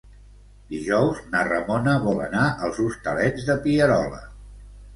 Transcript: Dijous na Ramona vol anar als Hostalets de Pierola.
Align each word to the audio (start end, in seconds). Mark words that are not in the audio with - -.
Dijous 0.71 1.19
na 1.35 1.43
Ramona 1.49 1.93
vol 2.07 2.23
anar 2.29 2.47
als 2.69 2.81
Hostalets 2.87 3.49
de 3.51 3.61
Pierola. 3.69 4.27